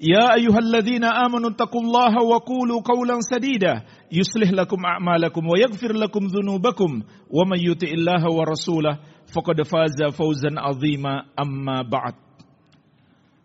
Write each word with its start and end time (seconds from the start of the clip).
يا 0.00 0.34
أيها 0.34 0.58
الذين 0.58 1.04
آمنوا 1.04 1.50
اتقوا 1.50 1.80
الله 1.80 2.14
وقولوا 2.22 2.80
قولا 2.82 3.16
سديدا 3.20 3.82
يصلح 4.12 4.50
لكم 4.50 4.80
أعمالكم 4.84 5.42
ويغفر 5.48 5.92
لكم 5.92 6.22
ذنوبكم 6.26 6.90
ومن 7.30 7.58
يطع 7.58 7.88
الله 7.88 8.22
ورسوله 8.32 8.98
فقد 9.34 9.62
فاز 9.62 10.14
فوزا 10.18 10.50
عظيما 10.58 11.14
أما 11.40 11.82
بعد 11.82 12.14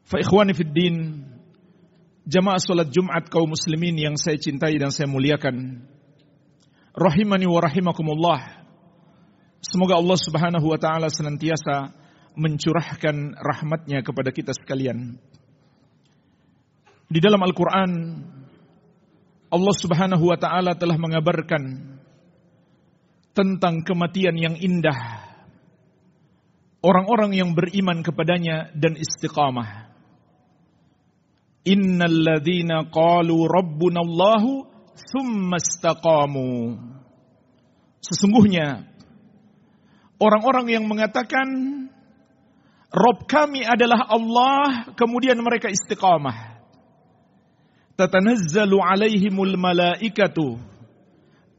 فإخواني 0.03 0.53
في 0.53 0.63
الدين 0.63 0.95
Jamaah 2.29 2.61
salat 2.61 2.93
Jumat 2.93 3.25
kaum 3.33 3.49
muslimin 3.49 3.97
yang 3.97 4.13
saya 4.13 4.37
cintai 4.37 4.77
dan 4.77 4.93
saya 4.93 5.09
muliakan. 5.09 5.81
Rahimani 6.93 7.49
wa 7.49 7.57
rahimakumullah. 7.57 8.69
Semoga 9.65 9.97
Allah 9.97 10.13
Subhanahu 10.13 10.69
wa 10.69 10.77
taala 10.77 11.09
senantiasa 11.09 11.89
mencurahkan 12.37 13.33
rahmatnya 13.33 14.05
kepada 14.05 14.29
kita 14.29 14.53
sekalian. 14.53 15.17
Di 17.14 17.22
dalam 17.22 17.38
Al-Quran, 17.46 17.90
Allah 19.54 19.74
subhanahu 19.78 20.34
wa 20.34 20.34
ta'ala 20.34 20.74
telah 20.74 20.98
mengabarkan 20.98 21.94
tentang 23.30 23.86
kematian 23.86 24.34
yang 24.34 24.58
indah. 24.58 25.22
Orang-orang 26.82 27.38
yang 27.38 27.54
beriman 27.54 28.02
kepadanya 28.02 28.74
dan 28.74 28.98
istiqamah. 28.98 29.94
Innalladzina 31.62 32.90
qalu 32.90 33.46
rabbuna 33.46 34.02
Allahu 34.02 34.66
istaqamu. 34.98 36.50
Sesungguhnya, 38.02 38.90
orang-orang 40.18 40.66
yang 40.66 40.84
mengatakan, 40.90 41.46
Rob 42.90 43.22
kami 43.30 43.62
adalah 43.62 44.02
Allah, 44.10 44.90
kemudian 44.98 45.38
mereka 45.38 45.70
istiqamah 45.70 46.53
tatanazzalu 47.94 48.78
alaihimul 48.82 49.54
malaikatu 49.56 50.58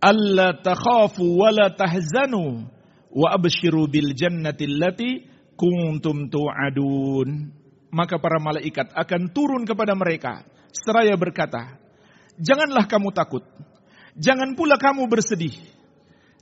alla 0.03 0.53
takhafu 0.53 1.23
wa 1.39 1.49
la 1.51 1.71
tahzanu 1.71 2.67
wa 3.15 3.27
abshiru 3.31 3.87
bil 3.87 4.11
jannati 4.13 4.67
allati 4.67 5.23
kuntum 5.55 6.27
tu'adun 6.27 7.55
maka 7.95 8.19
para 8.19 8.43
malaikat 8.43 8.91
akan 8.91 9.31
turun 9.31 9.63
kepada 9.63 9.95
mereka. 9.95 10.43
Seraya 10.75 11.15
berkata 11.15 11.79
janganlah 12.35 12.83
kamu 12.91 13.15
takut. 13.15 13.47
Jangan 14.19 14.55
pula 14.59 14.75
kamu 14.75 15.07
bersedih. 15.07 15.55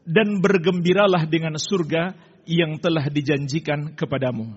Dan 0.03 0.44
bergembiralah 0.44 1.23
dengan 1.31 1.56
surga 1.56 2.12
yang 2.44 2.75
telah 2.84 3.07
dijanjikan 3.07 3.96
kepadamu. 3.96 4.51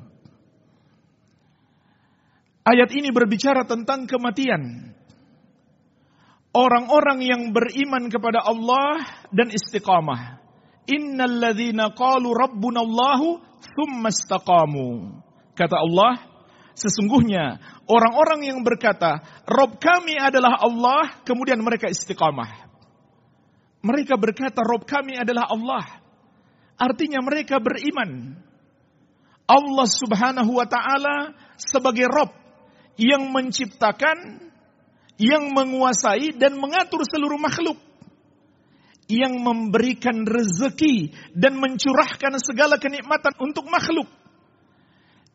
Ayat 2.67 2.91
ini 2.91 3.15
berbicara 3.15 3.63
tentang 3.63 4.11
kematian 4.11 4.91
orang-orang 6.57 7.21
yang 7.21 7.43
beriman 7.53 8.09
kepada 8.09 8.41
Allah 8.41 9.05
dan 9.29 9.53
istiqamah. 9.53 10.41
Innalladzina 10.89 11.93
qalu 11.93 12.33
rabbuna 12.33 12.81
Allahu 12.81 13.45
thumma 13.77 14.09
istaqamu. 14.09 15.21
Kata 15.53 15.77
Allah, 15.77 16.25
sesungguhnya 16.73 17.61
orang-orang 17.85 18.49
yang 18.49 18.59
berkata, 18.65 19.21
Rob 19.45 19.77
kami 19.77 20.17
adalah 20.17 20.57
Allah, 20.57 21.21
kemudian 21.29 21.61
mereka 21.61 21.93
istiqamah. 21.93 22.65
Mereka 23.85 24.17
berkata, 24.17 24.65
Rob 24.65 24.89
kami 24.89 25.21
adalah 25.21 25.53
Allah. 25.53 25.85
Artinya 26.81 27.21
mereka 27.21 27.61
beriman. 27.61 28.41
Allah 29.47 29.87
subhanahu 29.87 30.59
wa 30.59 30.67
ta'ala 30.67 31.33
sebagai 31.55 32.11
Rob 32.11 32.35
yang 32.99 33.31
menciptakan 33.31 34.46
yang 35.17 35.53
menguasai 35.53 36.37
dan 36.37 36.57
mengatur 36.61 37.05
seluruh 37.09 37.41
makhluk, 37.41 37.77
yang 39.09 39.39
memberikan 39.41 40.27
rezeki 40.27 41.15
dan 41.33 41.57
mencurahkan 41.57 42.37
segala 42.43 42.77
kenikmatan 42.77 43.33
untuk 43.41 43.65
makhluk, 43.69 44.09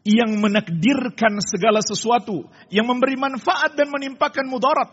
yang 0.06 0.38
menakdirkan 0.42 1.42
segala 1.42 1.82
sesuatu, 1.82 2.46
yang 2.70 2.90
memberi 2.90 3.18
manfaat 3.18 3.74
dan 3.74 3.90
menimpakan 3.90 4.46
mudarat, 4.50 4.90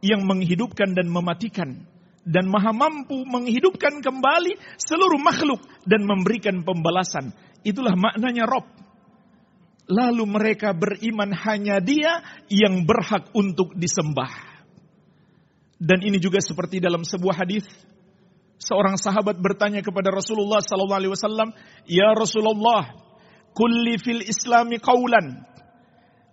yang 0.00 0.24
menghidupkan 0.24 0.92
dan 0.92 1.08
mematikan, 1.08 1.84
dan 2.24 2.48
maha 2.48 2.72
mampu 2.72 3.20
menghidupkan 3.28 4.00
kembali 4.00 4.56
seluruh 4.80 5.20
makhluk 5.20 5.60
dan 5.84 6.04
memberikan 6.08 6.64
pembalasan. 6.64 7.32
Itulah 7.60 7.92
maknanya 7.96 8.48
Rob. 8.48 8.64
Lalu 9.84 10.24
mereka 10.24 10.72
beriman 10.72 11.28
hanya 11.44 11.76
dia 11.76 12.24
yang 12.48 12.88
berhak 12.88 13.28
untuk 13.36 13.76
disembah. 13.76 14.32
Dan 15.76 16.00
ini 16.00 16.16
juga 16.16 16.40
seperti 16.40 16.80
dalam 16.80 17.04
sebuah 17.04 17.44
hadis 17.44 17.68
seorang 18.56 18.96
sahabat 18.96 19.36
bertanya 19.36 19.84
kepada 19.84 20.08
Rasulullah 20.08 20.64
sallallahu 20.64 21.00
alaihi 21.04 21.12
wasallam, 21.12 21.52
"Ya 21.84 22.08
Rasulullah, 22.16 22.96
kulli 23.52 24.00
fil 24.00 24.24
Islami 24.24 24.80
qaulan 24.80 25.44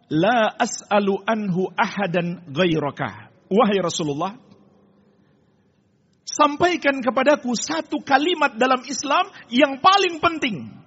la 0.07 0.56
as'alu 0.56 1.19
anhu 1.28 1.67
ahadan 1.75 2.47
ghairaka." 2.56 3.35
Wahai 3.51 3.84
Rasulullah, 3.84 4.40
sampaikan 6.23 7.03
kepadaku 7.03 7.51
satu 7.51 8.00
kalimat 8.00 8.56
dalam 8.56 8.79
Islam 8.88 9.28
yang 9.51 9.84
paling 9.84 10.23
penting 10.23 10.81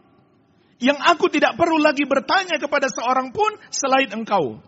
yang 0.83 0.99
aku 0.99 1.31
tidak 1.31 1.55
perlu 1.55 1.79
lagi 1.79 2.03
bertanya 2.07 2.59
kepada 2.59 2.91
seorang 2.91 3.31
pun 3.31 3.55
selain 3.71 4.11
engkau. 4.11 4.59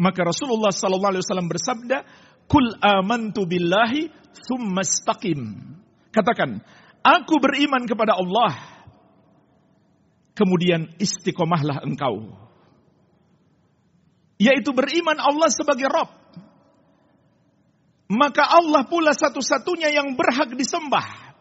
Maka 0.00 0.20
Rasulullah 0.24 0.72
sallallahu 0.72 1.12
alaihi 1.16 1.24
wasallam 1.24 1.48
bersabda, 1.52 1.98
"Kul 2.48 2.72
amantu 2.80 3.44
billahi 3.44 4.08
tsumma 4.32 4.82
Katakan, 6.12 6.60
aku 7.00 7.34
beriman 7.40 7.84
kepada 7.88 8.16
Allah. 8.16 8.52
Kemudian 10.32 10.96
istiqomahlah 10.96 11.84
engkau. 11.84 12.32
Yaitu 14.40 14.72
beriman 14.72 15.20
Allah 15.20 15.48
sebagai 15.52 15.88
Rabb. 15.88 16.10
Maka 18.12 18.44
Allah 18.44 18.84
pula 18.84 19.16
satu-satunya 19.16 19.92
yang 19.92 20.12
berhak 20.16 20.52
disembah 20.52 21.31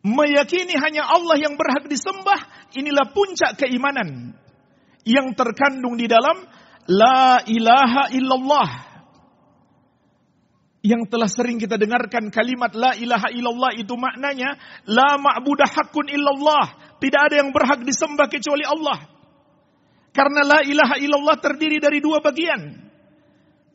meyakini 0.00 0.76
hanya 0.80 1.08
Allah 1.08 1.36
yang 1.36 1.56
berhak 1.56 1.88
disembah, 1.88 2.70
inilah 2.76 3.12
puncak 3.12 3.60
keimanan 3.60 4.36
yang 5.04 5.32
terkandung 5.36 5.96
di 5.96 6.08
dalam 6.08 6.44
La 6.90 7.44
ilaha 7.46 8.10
illallah. 8.10 8.70
Yang 10.80 11.12
telah 11.12 11.28
sering 11.28 11.60
kita 11.60 11.76
dengarkan 11.76 12.32
kalimat 12.32 12.72
La 12.72 12.96
ilaha 12.96 13.28
illallah 13.28 13.76
itu 13.76 13.92
maknanya 14.00 14.56
La 14.88 15.20
ma'budah 15.20 15.68
hakun 15.68 16.08
illallah. 16.08 16.96
Tidak 16.98 17.20
ada 17.20 17.34
yang 17.44 17.52
berhak 17.52 17.84
disembah 17.84 18.26
kecuali 18.32 18.64
Allah. 18.64 18.98
Karena 20.10 20.40
La 20.42 20.60
ilaha 20.64 20.96
illallah 20.98 21.36
terdiri 21.38 21.78
dari 21.78 22.00
dua 22.00 22.24
bagian. 22.24 22.90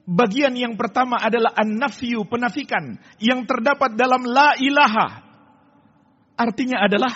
Bagian 0.06 0.54
yang 0.54 0.78
pertama 0.78 1.18
adalah 1.18 1.54
an-nafyu, 1.58 2.26
penafikan. 2.30 2.98
Yang 3.18 3.54
terdapat 3.54 3.98
dalam 3.98 4.26
La 4.26 4.58
ilaha. 4.58 5.25
Artinya 6.36 6.84
adalah 6.84 7.12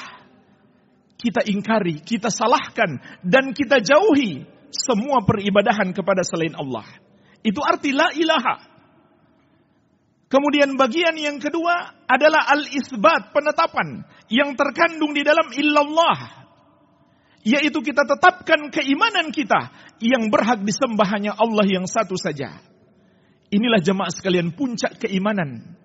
kita 1.20 1.44
ingkari, 1.44 2.00
kita 2.00 2.32
salahkan, 2.32 3.20
dan 3.28 3.52
kita 3.52 3.84
jauhi 3.84 4.48
semua 4.72 5.20
peribadahan 5.28 5.92
kepada 5.92 6.24
selain 6.24 6.56
Allah. 6.56 6.88
Itu 7.44 7.60
arti 7.60 7.92
la 7.92 8.16
ilaha. 8.16 8.56
Kemudian 10.30 10.78
bagian 10.78 11.18
yang 11.18 11.42
kedua 11.42 12.06
adalah 12.06 12.48
al-isbat, 12.54 13.34
penetapan 13.34 14.06
yang 14.30 14.54
terkandung 14.54 15.12
di 15.12 15.26
dalam 15.26 15.50
illallah. 15.52 16.40
Yaitu 17.42 17.82
kita 17.82 18.06
tetapkan 18.06 18.70
keimanan 18.70 19.34
kita 19.34 19.74
yang 20.00 20.30
berhak 20.30 20.62
disembah 20.62 21.08
hanya 21.18 21.34
Allah 21.34 21.66
yang 21.66 21.90
satu 21.90 22.14
saja. 22.14 22.62
Inilah 23.50 23.82
jemaah 23.82 24.14
sekalian 24.14 24.54
puncak 24.54 25.02
keimanan 25.02 25.76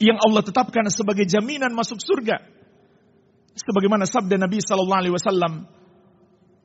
yang 0.00 0.16
Allah 0.16 0.40
tetapkan 0.40 0.88
sebagai 0.88 1.28
jaminan 1.28 1.76
masuk 1.76 2.00
surga. 2.00 2.61
Sebagaimana 3.52 4.08
sabda 4.08 4.40
Nabi 4.40 4.64
sallallahu 4.64 5.00
alaihi 5.04 5.14
wasallam, 5.14 5.68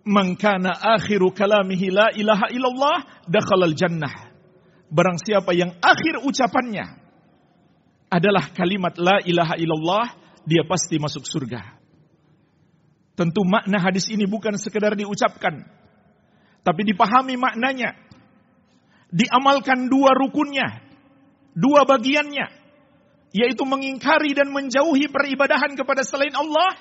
"Man 0.07 0.39
kana 0.39 0.71
akhiru 0.71 1.35
kalamihi 1.35 1.91
la 1.91 2.07
ilaha 2.15 2.47
illallah 2.51 2.97
dakhala 3.27 3.67
jannah." 3.75 4.31
Barang 4.87 5.19
siapa 5.19 5.51
yang 5.51 5.75
akhir 5.83 6.23
ucapannya 6.23 6.85
adalah 8.07 8.55
kalimat 8.55 8.95
la 8.95 9.19
ilaha 9.19 9.59
illallah, 9.59 10.05
dia 10.47 10.63
pasti 10.63 10.95
masuk 10.95 11.27
surga. 11.27 11.75
Tentu 13.19 13.43
makna 13.43 13.83
hadis 13.83 14.07
ini 14.07 14.23
bukan 14.23 14.55
sekedar 14.55 14.95
diucapkan, 14.95 15.67
tapi 16.63 16.81
dipahami 16.87 17.35
maknanya. 17.35 17.99
Diamalkan 19.11 19.91
dua 19.91 20.15
rukunnya, 20.15 20.83
dua 21.51 21.83
bagiannya, 21.83 22.47
yaitu 23.35 23.63
mengingkari 23.67 24.31
dan 24.31 24.51
menjauhi 24.51 25.11
peribadahan 25.11 25.75
kepada 25.75 26.03
selain 26.03 26.33
Allah 26.35 26.79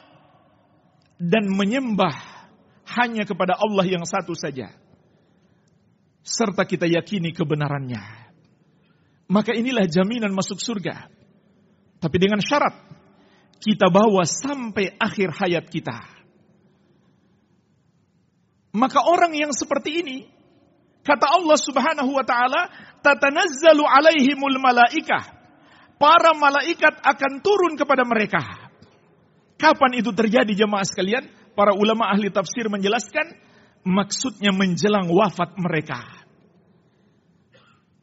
dan 1.19 1.49
menyembah 1.51 2.15
hanya 2.87 3.27
kepada 3.27 3.59
Allah 3.59 3.87
yang 3.87 4.07
satu 4.07 4.37
saja. 4.37 4.71
Serta 6.27 6.67
kita 6.67 6.87
yakini 6.91 7.31
kebenarannya. 7.35 8.03
Maka 9.27 9.55
inilah 9.55 9.87
jaminan 9.91 10.31
masuk 10.35 10.59
surga. 10.59 11.11
Tapi 11.99 12.17
dengan 12.19 12.39
syarat 12.39 12.75
kita 13.59 13.91
bawa 13.91 14.23
sampai 14.23 14.95
akhir 15.01 15.35
hayat 15.35 15.67
kita. 15.67 15.99
Maka 18.77 19.01
orang 19.09 19.33
yang 19.33 19.57
seperti 19.57 20.05
ini, 20.05 20.19
kata 21.01 21.33
Allah 21.33 21.57
Subhanahu 21.57 22.13
wa 22.13 22.25
taala, 22.29 22.69
tatanazzalu 23.01 23.83
alaihimul 23.83 24.61
malaikah. 24.61 25.36
Para 25.97 26.37
malaikat 26.37 27.01
akan 27.01 27.33
turun 27.41 27.73
kepada 27.81 28.05
mereka. 28.05 28.41
Kapan 29.57 29.97
itu 29.97 30.13
terjadi 30.13 30.53
jemaah 30.53 30.85
sekalian? 30.85 31.25
Para 31.57 31.73
ulama 31.73 32.13
ahli 32.13 32.29
tafsir 32.29 32.69
menjelaskan 32.69 33.33
maksudnya 33.81 34.53
menjelang 34.53 35.09
wafat 35.09 35.57
mereka. 35.57 36.05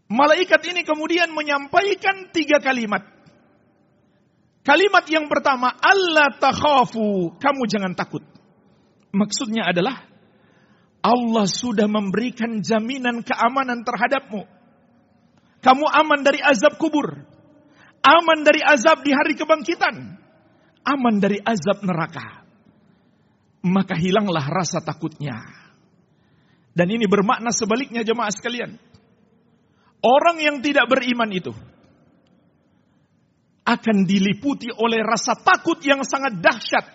Malaikat 0.10 0.62
ini 0.74 0.82
kemudian 0.82 1.30
menyampaikan 1.30 2.34
tiga 2.34 2.58
kalimat. 2.58 3.06
Kalimat 4.64 5.04
yang 5.12 5.28
pertama, 5.28 5.76
Allah 5.76 6.34
takhafu, 6.40 7.36
kamu 7.36 7.62
jangan 7.68 7.94
takut. 7.94 8.24
Maksudnya 9.12 9.70
adalah 9.70 10.08
Allah 11.04 11.46
sudah 11.46 11.86
memberikan 11.86 12.64
jaminan 12.64 13.22
keamanan 13.28 13.84
terhadapmu. 13.84 14.48
Kamu 15.60 15.86
aman 15.86 16.20
dari 16.24 16.40
azab 16.40 16.80
kubur. 16.80 17.33
Aman 18.04 18.44
dari 18.44 18.60
azab 18.60 19.00
di 19.08 19.16
hari 19.16 19.40
kebangkitan. 19.40 19.96
Aman 20.84 21.24
dari 21.24 21.40
azab 21.40 21.88
neraka. 21.88 22.44
Maka 23.64 23.96
hilanglah 23.96 24.44
rasa 24.44 24.84
takutnya. 24.84 25.40
Dan 26.76 26.92
ini 26.92 27.08
bermakna 27.08 27.56
sebaliknya 27.56 28.04
jemaah 28.04 28.34
sekalian. 28.34 28.76
Orang 30.04 30.44
yang 30.44 30.60
tidak 30.60 30.92
beriman 30.92 31.32
itu 31.32 31.56
akan 33.64 34.04
diliputi 34.04 34.68
oleh 34.76 35.00
rasa 35.00 35.40
takut 35.40 35.80
yang 35.80 36.04
sangat 36.04 36.44
dahsyat 36.44 36.86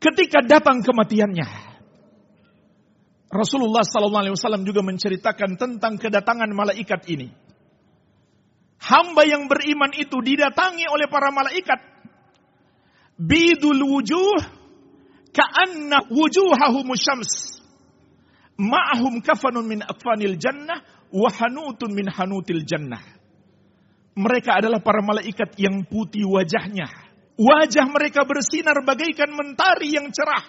ketika 0.00 0.40
datang 0.40 0.80
kematiannya. 0.80 1.44
Rasulullah 3.32 3.84
SAW 3.84 4.64
juga 4.64 4.80
menceritakan 4.80 5.60
tentang 5.60 6.00
kedatangan 6.00 6.48
malaikat 6.52 7.04
ini. 7.12 7.41
Hamba 8.82 9.22
yang 9.22 9.46
beriman 9.46 9.94
itu 9.94 10.18
didatangi 10.18 10.90
oleh 10.90 11.06
para 11.06 11.30
malaikat. 11.30 11.78
Bidul 13.14 13.78
wujuh 13.78 14.42
ka'anna 15.30 16.10
wujuhahum 16.10 16.90
syams. 16.98 17.62
Ma'ahum 18.58 19.22
kafanun 19.22 19.64
min 19.70 19.80
akfanil 19.86 20.34
jannah 20.36 20.82
wa 21.14 21.30
hanutun 21.30 21.94
min 21.94 22.10
hanutil 22.10 22.66
jannah 22.66 23.22
mereka 24.12 24.60
adalah 24.60 24.84
para 24.84 25.00
malaikat 25.00 25.56
yang 25.56 25.88
putih 25.88 26.28
wajahnya. 26.28 26.88
Wajah 27.32 27.86
mereka 27.88 28.28
bersinar 28.28 28.76
bagaikan 28.84 29.32
mentari 29.32 29.96
yang 29.96 30.12
cerah. 30.12 30.44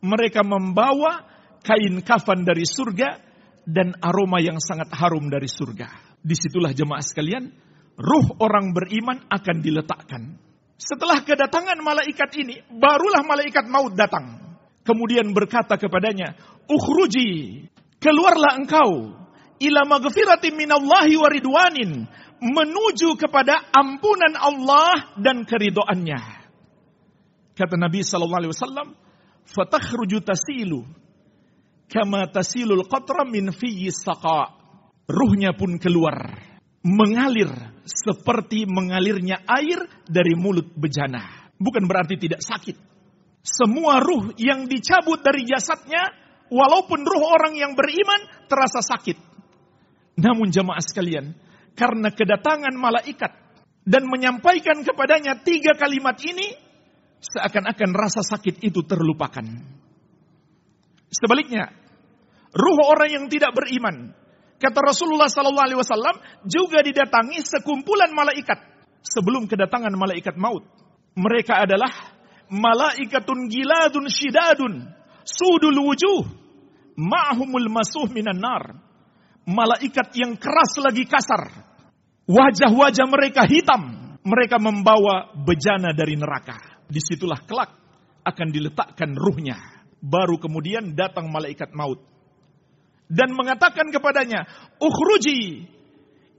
Mereka 0.00 0.40
membawa 0.46 1.28
kain 1.60 2.00
kafan 2.00 2.48
dari 2.48 2.64
surga 2.64 3.20
dan 3.68 3.92
aroma 4.00 4.40
yang 4.40 4.56
sangat 4.56 4.88
harum 4.96 5.28
dari 5.28 5.44
surga. 5.44 6.07
Di 6.22 6.34
situlah 6.34 6.74
jemaah 6.74 7.02
sekalian, 7.02 7.50
ruh 7.98 8.26
orang 8.38 8.74
beriman 8.74 9.22
akan 9.30 9.56
diletakkan. 9.62 10.22
Setelah 10.78 11.26
kedatangan 11.26 11.82
malaikat 11.82 12.30
ini, 12.38 12.62
barulah 12.70 13.26
malaikat 13.26 13.66
maut 13.66 13.98
datang. 13.98 14.38
Kemudian 14.86 15.34
berkata 15.34 15.74
kepadanya, 15.74 16.38
Ukhruji, 16.70 17.66
keluarlah 17.98 18.54
engkau, 18.56 19.18
ila 19.58 19.80
magfiratin 19.84 20.54
minallahi 20.54 21.14
wa 21.18 21.28
ridwanin, 21.28 21.90
menuju 22.38 23.18
kepada 23.18 23.74
ampunan 23.74 24.38
Allah 24.38 25.18
dan 25.18 25.42
keridoannya. 25.42 26.38
Kata 27.58 27.74
Nabi 27.74 28.06
sallallahu 28.06 28.38
alaihi 28.38 28.54
wasallam, 28.54 28.88
"Fatakhruju 29.50 30.22
tasilu 30.22 30.86
kama 31.90 32.30
tasilul 32.30 32.86
qatra 32.86 33.26
min 33.26 33.50
fiyyi 33.50 33.90
saqa." 33.90 34.57
Ruhnya 35.08 35.56
pun 35.56 35.80
keluar, 35.80 36.36
mengalir 36.84 37.48
seperti 37.88 38.68
mengalirnya 38.68 39.40
air 39.48 39.88
dari 40.04 40.36
mulut 40.36 40.68
bejana. 40.76 41.48
Bukan 41.56 41.88
berarti 41.88 42.20
tidak 42.20 42.44
sakit. 42.44 42.76
Semua 43.40 44.04
ruh 44.04 44.36
yang 44.36 44.68
dicabut 44.68 45.24
dari 45.24 45.48
jasadnya, 45.48 46.12
walaupun 46.52 47.00
ruh 47.00 47.24
orang 47.24 47.56
yang 47.56 47.72
beriman 47.72 48.46
terasa 48.52 48.84
sakit. 48.84 49.16
Namun 50.20 50.52
jemaah 50.52 50.84
sekalian, 50.84 51.32
karena 51.72 52.12
kedatangan 52.12 52.76
malaikat 52.76 53.32
dan 53.88 54.04
menyampaikan 54.04 54.84
kepadanya 54.84 55.40
tiga 55.40 55.72
kalimat 55.72 56.20
ini, 56.20 56.52
seakan-akan 57.24 57.90
rasa 57.96 58.20
sakit 58.20 58.60
itu 58.60 58.84
terlupakan. 58.84 59.46
Sebaliknya, 61.08 61.72
ruh 62.52 62.78
orang 62.84 63.08
yang 63.08 63.24
tidak 63.32 63.56
beriman, 63.56 64.12
kata 64.58 64.78
Rasulullah 64.82 65.30
SAW 65.30 66.44
juga 66.44 66.82
didatangi 66.82 67.40
sekumpulan 67.42 68.10
malaikat 68.12 68.58
sebelum 69.02 69.46
kedatangan 69.46 69.94
malaikat 69.94 70.34
maut. 70.34 70.66
Mereka 71.18 71.66
adalah 71.66 71.90
malaikatun 72.50 73.50
giladun 73.50 74.06
shidadun, 74.06 74.86
sudul 75.26 75.78
wujuh, 75.82 76.22
ma'humul 76.98 77.70
masuh 77.70 78.06
minan 78.10 78.38
nar. 78.38 78.86
Malaikat 79.48 80.12
yang 80.12 80.36
keras 80.36 80.76
lagi 80.76 81.08
kasar, 81.08 81.68
Wajah-wajah 82.28 83.08
mereka 83.08 83.48
hitam. 83.48 83.96
Mereka 84.20 84.60
membawa 84.60 85.32
bejana 85.32 85.96
dari 85.96 86.20
neraka. 86.20 86.84
Di 86.84 87.00
situlah 87.00 87.40
kelak 87.48 87.72
akan 88.20 88.48
diletakkan 88.52 89.16
ruhnya. 89.16 89.56
Baru 90.04 90.36
kemudian 90.36 90.92
datang 90.92 91.32
malaikat 91.32 91.72
maut. 91.72 92.04
Dan 93.08 93.32
mengatakan 93.32 93.88
kepadanya, 93.88 94.44
Ukhruji 94.76 95.64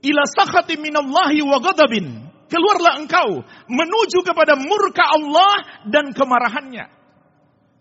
ila 0.06 0.22
sakhati 0.24 0.78
minallahi 0.78 1.42
wa 1.42 1.58
gadabin. 1.58 2.30
Keluarlah 2.50 2.98
engkau 2.98 3.46
menuju 3.70 4.26
kepada 4.26 4.58
murka 4.58 5.06
Allah 5.06 5.86
dan 5.86 6.10
kemarahannya. 6.10 6.86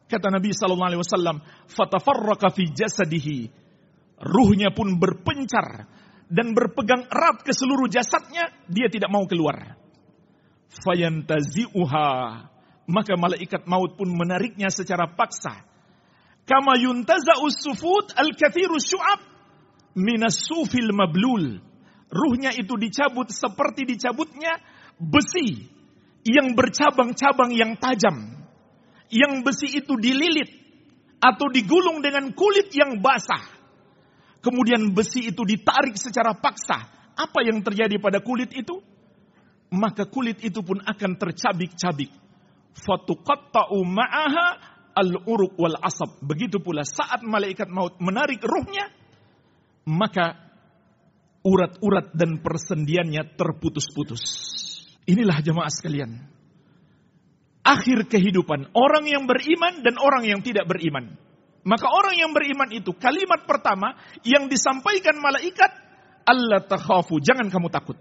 Kata 0.09 0.29
Nabi 0.29 0.53
sallallahu 0.53 0.89
alaihi 0.93 1.01
wasallam, 1.01 1.37
"Fatafarraqa 1.69 2.53
fi 2.53 2.69
jasadihi." 2.69 3.49
Ruhnya 4.19 4.73
pun 4.73 4.99
berpencar 4.99 5.85
dan 6.29 6.53
berpegang 6.53 7.07
erat 7.09 7.41
ke 7.41 7.49
seluruh 7.49 7.89
jasadnya, 7.89 8.51
dia 8.69 8.91
tidak 8.91 9.09
mau 9.09 9.25
keluar. 9.25 9.79
Fayantazi'uha. 10.85 12.09
Maka 12.89 13.13
malaikat 13.17 13.65
maut 13.69 13.97
pun 13.97 14.09
menariknya 14.13 14.69
secara 14.69 15.09
paksa. 15.13 15.61
Kama 16.49 16.81
yuntaza'us 16.81 17.61
sufut 17.61 18.09
al-kathiru 18.17 18.81
syu'ab 18.81 19.21
minas 19.93 20.41
sufil 20.49 20.89
mablul. 20.89 21.61
Ruhnya 22.09 22.49
itu 22.57 22.73
dicabut 22.73 23.29
seperti 23.29 23.85
dicabutnya 23.85 24.57
besi 24.97 25.69
yang 26.25 26.57
bercabang-cabang 26.57 27.53
yang 27.53 27.77
tajam. 27.77 28.33
Yang 29.13 29.33
besi 29.45 29.77
itu 29.77 29.93
dililit 29.93 30.49
atau 31.21 31.53
digulung 31.53 32.01
dengan 32.01 32.33
kulit 32.33 32.73
yang 32.73 32.97
basah 32.97 33.59
Kemudian 34.39 34.95
besi 34.95 35.27
itu 35.27 35.43
ditarik 35.43 35.99
secara 35.99 36.31
paksa 36.31 36.87
apa 37.19 37.39
yang 37.43 37.59
terjadi 37.59 37.99
pada 37.99 38.23
kulit 38.23 38.55
itu? 38.55 38.79
Maka 39.75 40.07
kulit 40.07 40.39
itu 40.39 40.63
pun 40.63 40.79
akan 40.79 41.19
tercabik-cabik. 41.19 42.09
Fatuqatta'u 42.79 43.83
ma'aha 43.83 44.78
al-uruq 44.99 45.55
wal 45.55 45.79
asab. 45.79 46.19
Begitu 46.19 46.59
pula 46.59 46.83
saat 46.83 47.23
malaikat 47.23 47.71
maut 47.71 47.95
menarik 48.03 48.43
ruhnya, 48.43 48.91
maka 49.87 50.35
urat-urat 51.47 52.11
dan 52.11 52.43
persendiannya 52.43 53.39
terputus-putus. 53.39 54.23
Inilah 55.07 55.39
jemaah 55.39 55.71
sekalian. 55.71 56.19
Akhir 57.63 58.05
kehidupan 58.11 58.75
orang 58.75 59.05
yang 59.07 59.23
beriman 59.23 59.79
dan 59.81 59.95
orang 59.97 60.27
yang 60.27 60.43
tidak 60.43 60.67
beriman. 60.67 61.15
Maka 61.63 61.91
orang 61.91 62.15
yang 62.15 62.31
beriman 62.31 62.71
itu 62.71 62.95
kalimat 62.95 63.43
pertama 63.43 63.95
yang 64.23 64.47
disampaikan 64.47 65.19
malaikat 65.19 65.71
Allah 66.23 66.61
takhafu, 66.61 67.17
jangan 67.19 67.49
kamu 67.49 67.67
takut. 67.73 67.97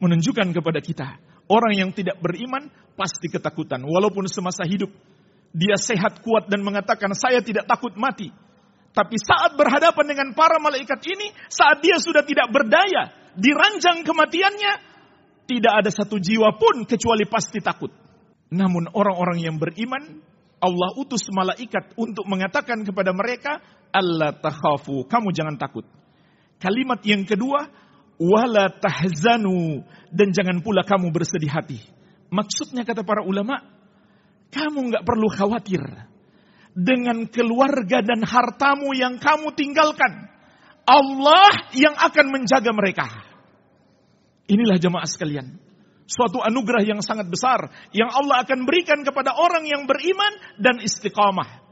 Menunjukkan 0.00 0.56
kepada 0.56 0.80
kita, 0.80 1.08
orang 1.48 1.72
yang 1.76 1.90
tidak 1.92 2.16
beriman 2.20 2.68
pasti 2.96 3.28
ketakutan 3.28 3.84
walaupun 3.84 4.24
semasa 4.28 4.64
hidup 4.64 4.88
dia 5.56 5.80
sehat 5.80 6.20
kuat 6.20 6.52
dan 6.52 6.60
mengatakan 6.60 7.16
saya 7.16 7.40
tidak 7.40 7.64
takut 7.64 7.96
mati. 7.96 8.28
Tapi 8.92 9.16
saat 9.16 9.56
berhadapan 9.56 10.04
dengan 10.04 10.28
para 10.36 10.60
malaikat 10.60 11.00
ini, 11.08 11.32
saat 11.48 11.80
dia 11.80 11.96
sudah 11.96 12.24
tidak 12.24 12.52
berdaya, 12.52 13.12
diranjang 13.36 14.04
kematiannya, 14.04 14.72
tidak 15.48 15.72
ada 15.84 15.90
satu 15.92 16.20
jiwa 16.20 16.56
pun 16.60 16.84
kecuali 16.84 17.24
pasti 17.24 17.60
takut. 17.64 17.92
Namun 18.52 18.92
orang-orang 18.92 19.40
yang 19.40 19.56
beriman, 19.56 20.20
Allah 20.60 20.90
utus 20.96 21.28
malaikat 21.28 21.96
untuk 21.96 22.24
mengatakan 22.24 22.84
kepada 22.84 23.12
mereka, 23.12 23.60
Allah 23.92 24.36
takhafu, 24.36 25.04
kamu 25.08 25.32
jangan 25.32 25.56
takut. 25.60 25.84
Kalimat 26.56 27.04
yang 27.04 27.28
kedua, 27.28 27.68
wala 28.16 28.72
tahzanu, 28.72 29.84
dan 30.08 30.32
jangan 30.32 30.64
pula 30.64 30.84
kamu 30.84 31.12
bersedih 31.12 31.52
hati. 31.52 31.80
Maksudnya 32.32 32.88
kata 32.88 33.04
para 33.04 33.20
ulama, 33.20 33.75
kamu 34.56 34.78
nggak 34.88 35.04
perlu 35.04 35.28
khawatir 35.28 35.84
dengan 36.76 37.28
keluarga 37.28 38.00
dan 38.00 38.24
hartamu 38.24 38.96
yang 38.96 39.20
kamu 39.20 39.52
tinggalkan. 39.52 40.32
Allah 40.86 41.72
yang 41.76 41.96
akan 41.96 42.26
menjaga 42.30 42.70
mereka. 42.72 43.08
Inilah 44.46 44.78
jemaah 44.78 45.08
sekalian. 45.08 45.58
Suatu 46.06 46.38
anugerah 46.38 46.86
yang 46.86 47.02
sangat 47.02 47.26
besar 47.26 47.66
yang 47.90 48.06
Allah 48.14 48.46
akan 48.46 48.62
berikan 48.62 49.02
kepada 49.02 49.34
orang 49.34 49.66
yang 49.66 49.90
beriman 49.90 50.32
dan 50.62 50.78
istiqamah. 50.78 51.66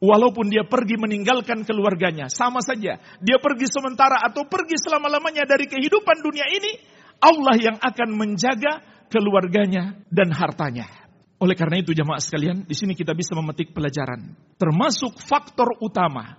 Walaupun 0.00 0.48
dia 0.48 0.64
pergi 0.64 0.96
meninggalkan 0.96 1.64
keluarganya, 1.68 2.32
sama 2.32 2.64
saja. 2.64 2.96
Dia 3.20 3.38
pergi 3.40 3.68
sementara 3.68 4.20
atau 4.24 4.48
pergi 4.48 4.76
selama-lamanya 4.80 5.44
dari 5.44 5.68
kehidupan 5.68 6.24
dunia 6.24 6.48
ini, 6.48 6.72
Allah 7.20 7.56
yang 7.60 7.76
akan 7.76 8.08
menjaga 8.16 8.80
keluarganya 9.12 10.00
dan 10.08 10.32
hartanya. 10.32 11.03
Oleh 11.42 11.58
karena 11.58 11.82
itu 11.82 11.90
jamaah 11.90 12.22
sekalian, 12.22 12.62
di 12.64 12.74
sini 12.78 12.94
kita 12.94 13.10
bisa 13.12 13.34
memetik 13.34 13.74
pelajaran. 13.74 14.34
Termasuk 14.54 15.18
faktor 15.18 15.76
utama 15.82 16.38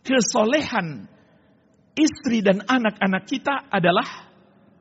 kesolehan 0.00 1.04
istri 1.92 2.40
dan 2.40 2.64
anak-anak 2.64 3.28
kita 3.28 3.68
adalah 3.68 4.06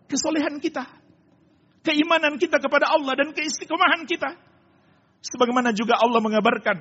kesolehan 0.08 0.64
kita. 0.64 0.88
Keimanan 1.84 2.40
kita 2.40 2.60
kepada 2.60 2.92
Allah 2.92 3.16
dan 3.20 3.36
keistiqomahan 3.36 4.08
kita. 4.08 4.32
Sebagaimana 5.24 5.76
juga 5.76 6.00
Allah 6.00 6.24
mengabarkan 6.24 6.78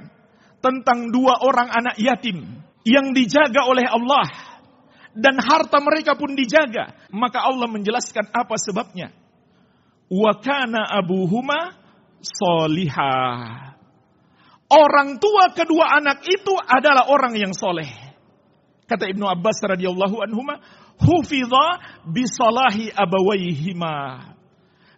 tentang 0.62 1.11
dua 1.11 1.43
orang 1.43 1.71
anak 1.73 1.97
yatim 1.99 2.62
yang 2.87 3.11
dijaga 3.11 3.67
oleh 3.67 3.87
Allah 3.87 4.26
dan 5.17 5.41
harta 5.41 5.83
mereka 5.83 6.15
pun 6.15 6.37
dijaga. 6.37 6.95
Maka 7.11 7.43
Allah 7.43 7.67
menjelaskan 7.67 8.31
apa 8.31 8.55
sebabnya. 8.61 9.11
Wa 10.07 10.38
kana 10.38 10.87
abuhuma 10.87 11.86
solihah. 12.20 13.75
Orang 14.66 15.23
tua 15.23 15.54
kedua 15.54 15.94
anak 16.02 16.26
itu 16.26 16.54
adalah 16.58 17.06
orang 17.06 17.38
yang 17.38 17.54
soleh. 17.54 17.87
Kata 18.87 19.06
Ibnu 19.06 19.26
Abbas 19.26 19.62
radhiyallahu 19.62 20.16
anhu, 20.26 20.42
hufidha 21.02 21.66
bisalahi 22.06 22.90
abawaihima. 22.90 24.35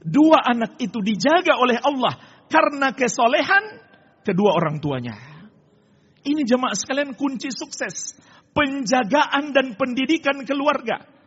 Dua 0.04 0.40
anak 0.40 0.80
itu 0.80 1.00
dijaga 1.04 1.58
oleh 1.60 1.76
Allah 1.80 2.16
karena 2.48 2.96
kesolehan 2.96 3.82
kedua 4.24 4.56
orang 4.56 4.80
tuanya. 4.80 5.16
Ini 6.24 6.44
jemaah 6.44 6.76
sekalian 6.76 7.16
kunci 7.16 7.52
sukses. 7.52 8.16
Penjagaan 8.48 9.52
dan 9.52 9.76
pendidikan 9.76 10.42
keluarga 10.42 11.17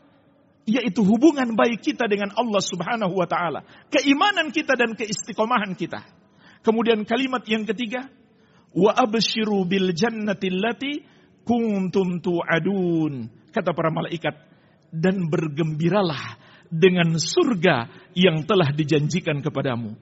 yaitu 0.65 1.01
hubungan 1.01 1.57
baik 1.57 1.81
kita 1.81 2.05
dengan 2.05 2.33
Allah 2.37 2.61
Subhanahu 2.61 3.13
wa 3.17 3.25
taala, 3.25 3.65
keimanan 3.89 4.53
kita 4.53 4.77
dan 4.77 4.93
keistiqomahan 4.93 5.73
kita. 5.73 6.05
Kemudian 6.61 7.01
kalimat 7.09 7.41
yang 7.49 7.65
ketiga, 7.65 8.05
wa 8.77 8.93
abshiru 8.93 9.65
bil 9.65 9.91
jannati 9.97 10.47
allati 10.53 10.93
kuntum 11.41 12.21
tu'adun. 12.21 13.13
Kata 13.51 13.73
para 13.73 13.89
malaikat, 13.89 14.35
dan 14.93 15.27
bergembiralah 15.31 16.37
dengan 16.71 17.19
surga 17.19 17.87
yang 18.15 18.43
telah 18.47 18.71
dijanjikan 18.71 19.39
kepadamu. 19.43 19.95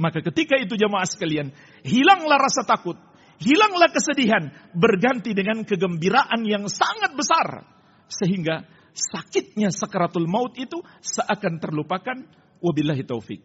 Maka 0.00 0.20
ketika 0.20 0.56
itu 0.60 0.76
jamaah 0.76 1.04
sekalian, 1.08 1.52
hilanglah 1.84 2.40
rasa 2.40 2.64
takut, 2.64 2.96
hilanglah 3.40 3.92
kesedihan, 3.92 4.52
berganti 4.72 5.36
dengan 5.36 5.62
kegembiraan 5.62 6.44
yang 6.44 6.68
sangat 6.68 7.12
besar. 7.16 7.68
Sehingga 8.08 8.64
sakitnya 8.94 9.74
sakaratul 9.74 10.30
maut 10.30 10.54
itu 10.54 10.78
seakan 11.02 11.58
terlupakan. 11.58 12.22
Wabillahi 12.62 13.02
taufik. 13.04 13.42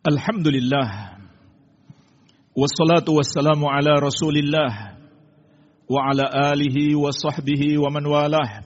Alhamdulillah. 0.00 1.20
Wassalatu 2.56 3.20
wassalamu 3.20 3.68
ala 3.68 4.00
rasulillah. 4.00 4.96
Wa 5.86 6.00
ala 6.10 6.56
alihi 6.56 6.96
wa 6.96 7.12
sahbihi 7.12 7.76
wa 7.76 7.92
man 7.92 8.04
walah. 8.08 8.64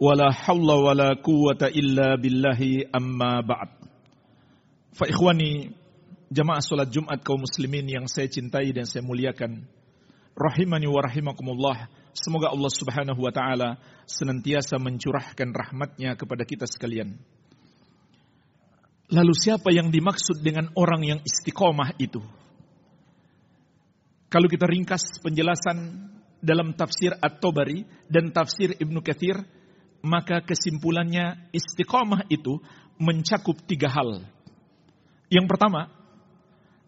Wala 0.00 0.32
hawla 0.32 0.74
wala 0.80 1.08
quwata 1.20 1.68
illa 1.70 2.16
billahi 2.16 2.88
amma 2.92 3.44
ba'd. 3.44 3.70
Fa 4.96 5.04
ikhwani 5.08 5.76
jamaah 6.32 6.60
salat 6.64 6.88
Jumat 6.88 7.20
kaum 7.20 7.44
muslimin 7.44 7.86
yang 7.88 8.06
saya 8.08 8.28
cintai 8.28 8.72
dan 8.72 8.88
saya 8.88 9.04
muliakan. 9.04 9.68
Rahimani 10.36 10.84
wa 10.84 11.00
rahimakumullah. 11.00 11.88
Semoga 12.12 12.52
Allah 12.52 12.68
Subhanahu 12.68 13.24
wa 13.24 13.32
taala 13.32 13.80
senantiasa 14.04 14.76
mencurahkan 14.76 15.48
rahmatnya 15.48 16.12
kepada 16.12 16.44
kita 16.44 16.68
sekalian. 16.68 17.16
Lalu 19.08 19.32
siapa 19.32 19.72
yang 19.72 19.88
dimaksud 19.88 20.44
dengan 20.44 20.68
orang 20.76 21.02
yang 21.08 21.20
istiqomah 21.24 21.96
itu? 21.96 22.20
Kalau 24.28 24.44
kita 24.50 24.68
ringkas 24.68 25.24
penjelasan 25.24 26.12
dalam 26.44 26.76
tafsir 26.76 27.16
At-Tabari 27.16 27.88
dan 28.12 28.28
tafsir 28.28 28.76
Ibnu 28.76 29.00
Katsir, 29.00 29.40
maka 30.04 30.44
kesimpulannya 30.44 31.48
istiqomah 31.54 32.28
itu 32.28 32.60
mencakup 33.00 33.56
tiga 33.64 33.88
hal. 33.88 34.20
Yang 35.32 35.46
pertama, 35.48 35.95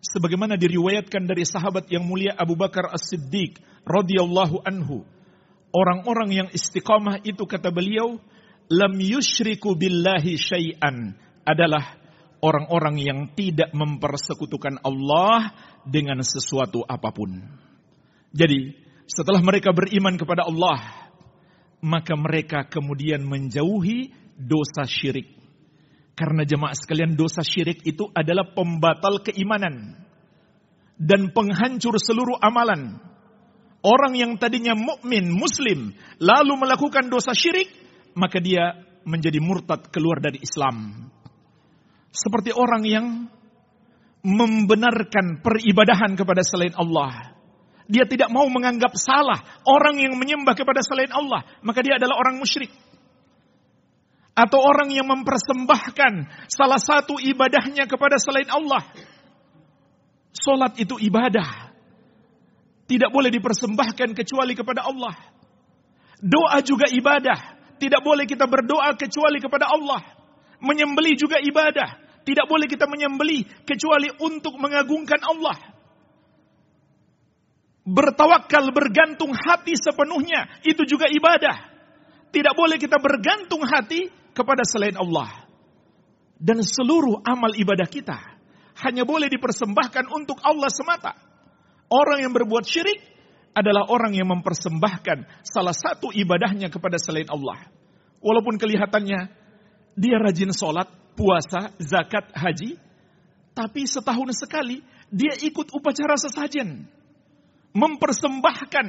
sebagaimana 0.03 0.59
diriwayatkan 0.59 1.27
dari 1.27 1.43
sahabat 1.47 1.91
yang 1.91 2.07
mulia 2.07 2.35
Abu 2.35 2.55
Bakar 2.55 2.91
As-Siddiq 2.91 3.59
radhiyallahu 3.87 4.63
anhu 4.63 5.07
Orang-orang 5.69 6.31
yang 6.33 6.49
istiqamah 6.49 7.21
itu 7.29 7.45
kata 7.45 7.69
beliau, 7.69 8.17
lam 8.73 8.95
yushriku 8.97 9.77
billahi 9.77 10.41
syai'an 10.41 11.13
adalah 11.45 12.01
orang-orang 12.41 12.97
yang 12.97 13.21
tidak 13.37 13.69
mempersekutukan 13.77 14.81
Allah 14.81 15.53
dengan 15.85 16.25
sesuatu 16.25 16.81
apa 16.89 17.13
pun. 17.13 17.45
Jadi, 18.33 18.81
setelah 19.05 19.45
mereka 19.45 19.77
beriman 19.77 20.17
kepada 20.17 20.49
Allah, 20.49 21.13
maka 21.85 22.17
mereka 22.17 22.65
kemudian 22.65 23.21
menjauhi 23.29 24.13
dosa 24.41 24.89
syirik. 24.89 25.38
Karena 26.19 26.43
jemaah 26.43 26.75
sekalian 26.75 27.15
dosa 27.15 27.47
syirik 27.47 27.87
itu 27.87 28.11
adalah 28.11 28.51
pembatal 28.51 29.23
keimanan 29.23 29.95
dan 30.99 31.31
penghancur 31.31 31.95
seluruh 31.95 32.43
amalan. 32.43 32.99
Orang 33.87 34.19
yang 34.19 34.35
tadinya 34.35 34.75
mukmin, 34.75 35.31
muslim, 35.31 35.95
lalu 36.19 36.59
melakukan 36.59 37.07
dosa 37.07 37.31
syirik, 37.31 37.71
maka 38.19 38.43
dia 38.43 38.83
menjadi 39.07 39.39
murtad 39.39 39.87
keluar 39.95 40.19
dari 40.19 40.43
Islam. 40.43 41.07
Seperti 42.11 42.51
orang 42.51 42.83
yang 42.83 43.07
membenarkan 44.27 45.39
peribadahan 45.39 46.19
kepada 46.19 46.43
selain 46.43 46.75
Allah. 46.75 47.39
Dia 47.87 48.11
tidak 48.11 48.35
mau 48.35 48.51
menganggap 48.51 48.99
salah 48.99 49.39
orang 49.63 50.03
yang 50.03 50.19
menyembah 50.19 50.59
kepada 50.59 50.83
selain 50.83 51.15
Allah, 51.15 51.47
maka 51.63 51.79
dia 51.79 51.95
adalah 51.97 52.19
orang 52.19 52.43
musyrik. 52.43 52.75
Atau 54.39 54.63
orang 54.63 54.95
yang 54.95 55.11
mempersembahkan 55.11 56.47
salah 56.47 56.79
satu 56.79 57.19
ibadahnya 57.19 57.91
kepada 57.91 58.23
selain 58.23 58.47
Allah. 58.47 58.87
Solat 60.31 60.79
itu 60.79 60.95
ibadah 61.03 61.69
tidak 62.89 63.13
boleh 63.13 63.29
dipersembahkan 63.29 64.17
kecuali 64.17 64.57
kepada 64.57 64.89
Allah. 64.89 65.13
Doa 66.25 66.65
juga 66.65 66.89
ibadah. 66.89 67.61
Tidak 67.77 68.01
boleh 68.01 68.25
kita 68.25 68.49
berdoa 68.49 68.97
kecuali 68.97 69.39
kepada 69.39 69.69
Allah. 69.69 70.01
Menyembeli 70.65 71.13
juga 71.15 71.37
ibadah. 71.37 72.01
Tidak 72.25 72.49
boleh 72.49 72.65
kita 72.65 72.89
menyembeli 72.89 73.45
kecuali 73.69 74.09
untuk 74.25 74.57
mengagungkan 74.57 75.21
Allah. 75.21 75.57
Bertawakal, 77.85 78.73
bergantung 78.73 79.37
hati 79.37 79.77
sepenuhnya, 79.77 80.49
itu 80.65 80.85
juga 80.89 81.09
ibadah. 81.09 81.57
Tidak 82.33 82.53
boleh 82.57 82.77
kita 82.77 83.01
bergantung 83.01 83.65
hati 83.65 84.09
kepada 84.39 84.63
selain 84.63 84.95
Allah. 84.95 85.51
Dan 86.39 86.63
seluruh 86.63 87.19
amal 87.27 87.51
ibadah 87.59 87.91
kita 87.91 88.39
hanya 88.87 89.03
boleh 89.03 89.27
dipersembahkan 89.27 90.07
untuk 90.15 90.39
Allah 90.47 90.71
semata. 90.71 91.19
Orang 91.91 92.23
yang 92.23 92.31
berbuat 92.31 92.63
syirik 92.63 93.03
adalah 93.59 93.91
orang 93.91 94.15
yang 94.15 94.31
mempersembahkan 94.31 95.43
salah 95.43 95.75
satu 95.75 96.15
ibadahnya 96.15 96.71
kepada 96.71 96.95
selain 97.03 97.27
Allah. 97.27 97.67
Walaupun 98.23 98.55
kelihatannya 98.55 99.35
dia 99.99 100.17
rajin 100.23 100.55
sholat, 100.55 100.87
puasa, 101.19 101.75
zakat, 101.83 102.31
haji, 102.39 102.79
tapi 103.59 103.91
setahun 103.91 104.31
sekali 104.39 104.79
dia 105.11 105.35
ikut 105.43 105.75
upacara 105.75 106.15
sesajen. 106.15 106.87
Mempersembahkan 107.75 108.87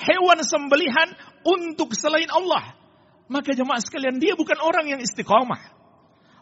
hewan 0.00 0.38
sembelihan 0.40 1.12
untuk 1.44 1.92
selain 1.92 2.32
Allah. 2.32 2.79
Maka 3.30 3.54
jemaah 3.54 3.78
sekalian, 3.78 4.18
dia 4.18 4.34
bukan 4.34 4.58
orang 4.58 4.90
yang 4.90 5.00
istiqomah. 5.00 5.62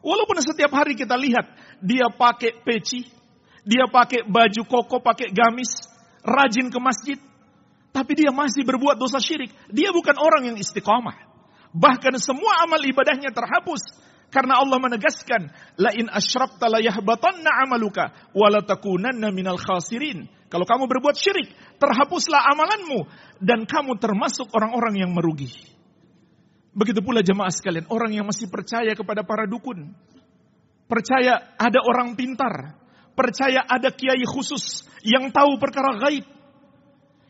Walaupun 0.01 0.41
setiap 0.41 0.73
hari 0.73 0.97
kita 0.97 1.21
lihat, 1.21 1.45
dia 1.85 2.09
pakai 2.09 2.65
peci, 2.65 3.05
dia 3.61 3.85
pakai 3.85 4.25
baju 4.25 4.63
koko, 4.65 5.05
pakai 5.05 5.29
gamis, 5.29 5.85
rajin 6.25 6.73
ke 6.73 6.81
masjid, 6.81 7.19
tapi 7.93 8.17
dia 8.17 8.33
masih 8.33 8.65
berbuat 8.65 8.97
dosa 8.97 9.21
syirik. 9.21 9.53
Dia 9.69 9.93
bukan 9.93 10.17
orang 10.17 10.49
yang 10.49 10.57
istiqamah. 10.57 11.29
Bahkan 11.77 12.17
semua 12.17 12.65
amal 12.65 12.81
ibadahnya 12.81 13.37
terhapus. 13.37 14.09
Karena 14.29 14.61
Allah 14.61 14.77
menegaskan, 14.77 15.49
la 15.81 15.93
in 15.93 16.09
asyrakta 16.09 16.69
amaluka 16.69 18.13
wa 18.33 18.49
takunanna 18.65 19.29
minal 19.33 19.61
khasirin. 19.61 20.29
Kalau 20.49 20.65
kamu 20.65 20.89
berbuat 20.89 21.17
syirik, 21.17 21.53
terhapuslah 21.77 22.49
amalanmu 22.49 23.09
dan 23.45 23.69
kamu 23.69 24.01
termasuk 24.01 24.49
orang-orang 24.57 25.05
yang 25.05 25.13
merugi. 25.13 25.78
Begitu 26.79 27.03
pula 27.03 27.27
jemaah 27.27 27.51
sekalian, 27.51 27.91
orang 27.91 28.15
yang 28.15 28.23
masih 28.31 28.47
percaya 28.47 28.95
kepada 28.95 29.27
para 29.27 29.51
dukun. 29.51 29.91
Percaya 30.87 31.59
ada 31.59 31.83
orang 31.83 32.15
pintar, 32.15 32.79
percaya 33.19 33.67
ada 33.67 33.91
kiai 33.91 34.23
khusus 34.23 34.87
yang 35.03 35.35
tahu 35.35 35.59
perkara 35.59 35.99
gaib. 35.99 36.23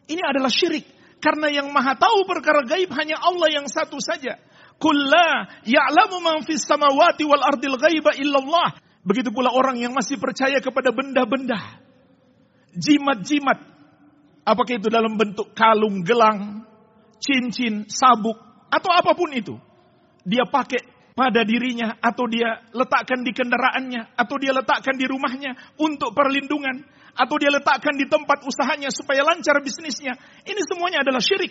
Ini 0.04 0.20
adalah 0.20 0.52
syirik. 0.52 0.84
Karena 1.18 1.50
yang 1.50 1.72
maha 1.72 1.96
tahu 1.98 2.28
perkara 2.28 2.62
gaib 2.62 2.92
hanya 2.94 3.18
Allah 3.18 3.48
yang 3.50 3.66
satu 3.66 3.98
saja. 3.98 4.38
Kulla 4.78 5.50
ya'lamu 5.66 6.22
man 6.22 6.46
fis 6.46 6.62
samawati 6.62 7.26
wal 7.26 7.42
ardil 7.42 7.74
ghaiba 7.80 8.14
illallah. 8.20 8.78
Begitu 9.02 9.32
pula 9.32 9.50
orang 9.50 9.80
yang 9.80 9.96
masih 9.96 10.20
percaya 10.20 10.60
kepada 10.60 10.92
benda-benda. 10.92 11.80
Jimat-jimat. 12.76 13.58
Apakah 14.46 14.76
itu 14.76 14.92
dalam 14.92 15.18
bentuk 15.18 15.56
kalung, 15.56 16.04
gelang, 16.06 16.62
cincin, 17.18 17.90
sabuk, 17.90 18.47
atau 18.68 18.90
apa 18.92 19.12
pun 19.16 19.32
itu. 19.32 19.56
Dia 20.24 20.44
pakai 20.44 20.84
pada 21.18 21.42
dirinya, 21.42 21.98
atau 21.98 22.30
dia 22.30 22.62
letakkan 22.70 23.26
di 23.26 23.34
kendaraannya, 23.34 24.14
atau 24.14 24.36
dia 24.38 24.54
letakkan 24.54 24.94
di 24.94 25.06
rumahnya 25.10 25.56
untuk 25.82 26.14
perlindungan 26.14 26.86
atau 27.18 27.34
dia 27.34 27.50
letakkan 27.50 27.98
di 27.98 28.06
tempat 28.06 28.46
usahanya 28.46 28.94
supaya 28.94 29.26
lancar 29.26 29.58
bisnisnya. 29.58 30.14
Ini 30.46 30.60
semuanya 30.70 31.02
adalah 31.02 31.18
syirik. 31.18 31.50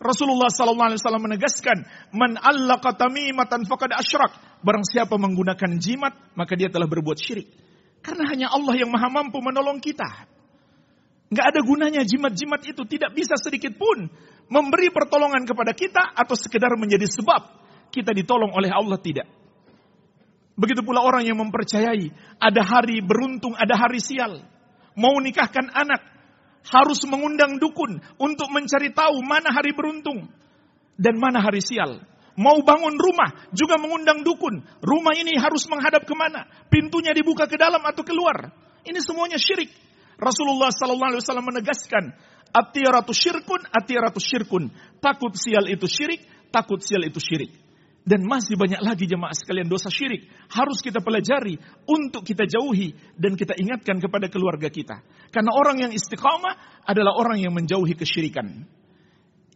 Rasulullah 0.00 0.48
sallallahu 0.48 0.96
alaihi 0.96 1.00
wasallam 1.04 1.24
menegaskan, 1.28 1.78
"Man 2.16 2.40
allaqa 2.40 2.96
tamimatan 2.96 3.68
faqad 3.68 3.92
asyrak." 3.92 4.64
Barang 4.64 4.80
siapa 4.88 5.20
menggunakan 5.20 5.76
jimat, 5.76 6.16
maka 6.32 6.56
dia 6.56 6.72
telah 6.72 6.88
berbuat 6.88 7.20
syirik. 7.20 7.52
Karena 8.00 8.24
hanya 8.32 8.48
Allah 8.48 8.80
yang 8.80 8.88
Maha 8.88 9.12
mampu 9.12 9.36
menolong 9.44 9.76
kita. 9.76 10.08
Nggak 11.30 11.46
ada 11.46 11.60
gunanya 11.62 12.02
jimat-jimat 12.02 12.60
itu 12.66 12.82
tidak 12.90 13.14
bisa 13.14 13.38
sedikit 13.38 13.78
pun 13.78 14.10
memberi 14.50 14.90
pertolongan 14.90 15.46
kepada 15.46 15.70
kita 15.70 16.10
atau 16.18 16.34
sekedar 16.34 16.74
menjadi 16.74 17.06
sebab 17.06 17.42
kita 17.94 18.10
ditolong 18.10 18.50
oleh 18.50 18.70
Allah 18.70 18.98
tidak. 18.98 19.30
Begitu 20.58 20.82
pula 20.82 21.06
orang 21.06 21.22
yang 21.22 21.38
mempercayai 21.38 22.10
ada 22.42 22.62
hari 22.66 22.98
beruntung, 23.00 23.54
ada 23.54 23.78
hari 23.78 24.02
sial 24.02 24.42
mau 24.98 25.16
nikahkan 25.16 25.70
anak, 25.70 26.02
harus 26.66 27.00
mengundang 27.06 27.56
dukun 27.56 28.04
untuk 28.20 28.48
mencari 28.50 28.90
tahu 28.92 29.22
mana 29.24 29.48
hari 29.54 29.72
beruntung 29.72 30.28
dan 31.00 31.16
mana 31.16 31.40
hari 31.40 31.62
sial. 31.62 32.02
Mau 32.40 32.60
bangun 32.64 32.96
rumah 32.96 33.52
juga 33.52 33.76
mengundang 33.76 34.24
dukun. 34.24 34.64
Rumah 34.80 35.14
ini 35.18 35.36
harus 35.36 35.68
menghadap 35.68 36.08
ke 36.08 36.14
mana? 36.16 36.48
Pintunya 36.72 37.12
dibuka 37.12 37.44
ke 37.44 37.60
dalam 37.60 37.84
atau 37.84 38.00
keluar? 38.00 38.48
Ini 38.80 38.96
semuanya 39.02 39.36
syirik. 39.36 39.68
Rasulullah 40.20 40.68
Sallallahu 40.68 41.10
Alaihi 41.16 41.22
Wasallam 41.24 41.48
menegaskan, 41.48 42.04
Atiyaratu 42.50 43.14
syirkun, 43.14 43.62
atiyaratu 43.70 44.18
syirkun. 44.18 44.74
Takut 44.98 45.30
sial 45.38 45.70
itu 45.70 45.86
syirik, 45.86 46.26
takut 46.50 46.82
sial 46.82 47.06
itu 47.06 47.22
syirik. 47.22 47.54
Dan 48.02 48.26
masih 48.26 48.58
banyak 48.58 48.82
lagi 48.82 49.06
jemaah 49.06 49.30
sekalian 49.30 49.70
dosa 49.70 49.86
syirik. 49.86 50.26
Harus 50.50 50.82
kita 50.82 50.98
pelajari 50.98 51.54
untuk 51.86 52.26
kita 52.26 52.42
jauhi 52.48 52.90
dan 53.14 53.38
kita 53.38 53.54
ingatkan 53.54 54.02
kepada 54.02 54.26
keluarga 54.26 54.66
kita. 54.66 54.98
Karena 55.30 55.54
orang 55.54 55.78
yang 55.78 55.92
istiqamah 55.94 56.82
adalah 56.90 57.14
orang 57.14 57.38
yang 57.38 57.54
menjauhi 57.54 57.94
kesyirikan. 57.94 58.66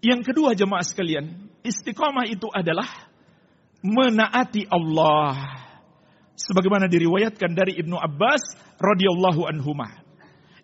Yang 0.05 0.21
kedua 0.31 0.55
jemaah 0.55 0.85
sekalian, 0.87 1.51
istiqamah 1.67 2.31
itu 2.31 2.47
adalah 2.53 2.87
menaati 3.83 4.71
Allah. 4.71 5.35
Sebagaimana 6.39 6.87
diriwayatkan 6.87 7.51
dari 7.59 7.81
Ibnu 7.81 7.97
Abbas 7.99 8.45
radhiyallahu 8.79 9.51
anhumah. 9.51 10.04